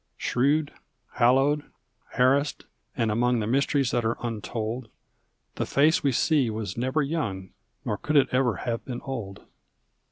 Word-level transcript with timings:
Shrewd, 0.17 0.73
hallowed, 1.17 1.63
harassed, 2.13 2.65
and 2.97 3.11
among 3.11 3.39
The 3.39 3.45
mysteries 3.45 3.91
that 3.91 4.03
are 4.03 4.17
untold. 4.23 4.89
The 5.57 5.67
face 5.67 6.01
we 6.01 6.11
see 6.11 6.49
was 6.49 6.75
never 6.75 7.03
young 7.03 7.51
Nor 7.85 7.97
could 7.99 8.15
it 8.15 8.29
ever 8.31 8.55
have 8.55 8.83
been 8.83 9.01
old. 9.01 9.45